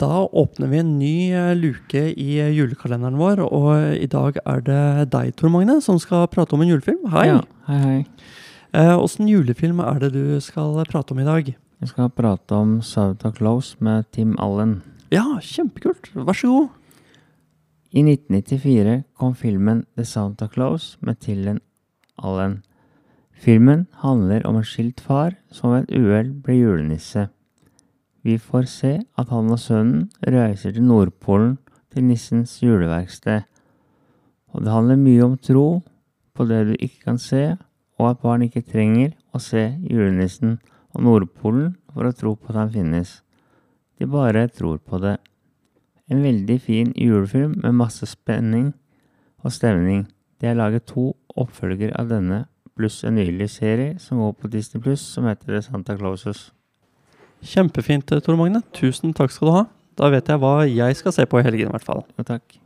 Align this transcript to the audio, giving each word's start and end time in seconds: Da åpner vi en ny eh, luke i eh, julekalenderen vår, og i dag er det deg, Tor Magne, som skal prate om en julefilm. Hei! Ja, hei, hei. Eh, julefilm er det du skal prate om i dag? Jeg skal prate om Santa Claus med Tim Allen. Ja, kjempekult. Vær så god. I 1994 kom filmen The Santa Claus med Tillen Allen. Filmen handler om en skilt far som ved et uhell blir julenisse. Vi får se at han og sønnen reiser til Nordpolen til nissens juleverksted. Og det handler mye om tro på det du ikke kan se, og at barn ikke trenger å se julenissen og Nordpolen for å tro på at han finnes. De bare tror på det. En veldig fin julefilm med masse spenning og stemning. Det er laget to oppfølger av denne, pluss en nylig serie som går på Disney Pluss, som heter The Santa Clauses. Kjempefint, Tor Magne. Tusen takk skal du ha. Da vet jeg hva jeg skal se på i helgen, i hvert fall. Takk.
Da 0.00 0.24
åpner 0.26 0.66
vi 0.72 0.78
en 0.82 0.94
ny 0.98 1.16
eh, 1.30 1.52
luke 1.54 2.00
i 2.18 2.38
eh, 2.42 2.50
julekalenderen 2.50 3.18
vår, 3.20 3.44
og 3.46 3.94
i 3.94 4.08
dag 4.10 4.40
er 4.42 4.64
det 4.66 5.10
deg, 5.12 5.34
Tor 5.38 5.52
Magne, 5.54 5.76
som 5.84 6.00
skal 6.02 6.26
prate 6.32 6.56
om 6.56 6.64
en 6.64 6.72
julefilm. 6.72 7.04
Hei! 7.12 7.28
Ja, 7.30 7.42
hei, 7.68 7.78
hei. 7.84 8.00
Eh, 8.74 9.04
julefilm 9.30 9.78
er 9.84 10.00
det 10.02 10.10
du 10.16 10.40
skal 10.42 10.80
prate 10.90 11.14
om 11.14 11.20
i 11.22 11.28
dag? 11.28 11.52
Jeg 11.54 11.92
skal 11.92 12.10
prate 12.10 12.58
om 12.58 12.80
Santa 12.82 13.30
Claus 13.30 13.76
med 13.78 14.10
Tim 14.10 14.34
Allen. 14.42 14.80
Ja, 15.14 15.38
kjempekult. 15.38 16.10
Vær 16.14 16.34
så 16.34 16.50
god. 16.50 16.68
I 17.94 18.02
1994 18.02 19.04
kom 19.14 19.34
filmen 19.38 19.84
The 19.94 20.02
Santa 20.04 20.48
Claus 20.50 20.96
med 21.00 21.20
Tillen 21.22 21.60
Allen. 22.18 22.64
Filmen 23.38 23.86
handler 24.02 24.42
om 24.48 24.58
en 24.58 24.66
skilt 24.66 24.98
far 25.04 25.36
som 25.54 25.70
ved 25.70 25.86
et 25.86 25.94
uhell 26.00 26.32
blir 26.42 26.64
julenisse. 26.64 27.28
Vi 28.24 28.38
får 28.40 28.68
se 28.72 28.92
at 29.20 29.28
han 29.28 29.52
og 29.52 29.60
sønnen 29.60 30.06
reiser 30.24 30.72
til 30.72 30.86
Nordpolen 30.88 31.58
til 31.92 32.06
nissens 32.08 32.56
juleverksted. 32.62 33.44
Og 34.54 34.64
det 34.64 34.72
handler 34.72 35.00
mye 35.00 35.26
om 35.26 35.36
tro 35.36 35.82
på 36.34 36.46
det 36.48 36.62
du 36.70 36.72
ikke 36.78 37.10
kan 37.10 37.20
se, 37.20 37.56
og 38.00 38.08
at 38.10 38.22
barn 38.22 38.46
ikke 38.46 38.64
trenger 38.64 39.12
å 39.34 39.42
se 39.42 39.66
julenissen 39.84 40.56
og 40.94 41.04
Nordpolen 41.04 41.74
for 41.92 42.08
å 42.08 42.14
tro 42.16 42.34
på 42.38 42.50
at 42.50 42.62
han 42.62 42.72
finnes. 42.74 43.20
De 43.98 44.08
bare 44.10 44.48
tror 44.48 44.80
på 44.80 44.98
det. 45.04 45.18
En 46.10 46.24
veldig 46.24 46.58
fin 46.60 46.90
julefilm 46.96 47.58
med 47.62 47.76
masse 47.76 48.06
spenning 48.08 48.72
og 49.44 49.52
stemning. 49.52 50.06
Det 50.40 50.50
er 50.50 50.58
laget 50.58 50.88
to 50.90 51.12
oppfølger 51.36 51.94
av 52.00 52.10
denne, 52.10 52.44
pluss 52.74 53.04
en 53.06 53.18
nylig 53.20 53.52
serie 53.52 53.94
som 54.02 54.18
går 54.18 54.34
på 54.40 54.50
Disney 54.50 54.82
Pluss, 54.82 55.04
som 55.14 55.28
heter 55.28 55.54
The 55.54 55.62
Santa 55.62 55.96
Clauses. 55.96 56.50
Kjempefint, 57.44 58.08
Tor 58.24 58.38
Magne. 58.40 58.62
Tusen 58.76 59.14
takk 59.16 59.32
skal 59.34 59.50
du 59.50 59.54
ha. 59.58 59.64
Da 60.00 60.10
vet 60.10 60.28
jeg 60.30 60.40
hva 60.42 60.56
jeg 60.66 60.98
skal 60.98 61.14
se 61.14 61.26
på 61.28 61.40
i 61.40 61.46
helgen, 61.46 61.70
i 61.70 61.76
hvert 61.76 61.86
fall. 61.86 62.04
Takk. 62.24 62.63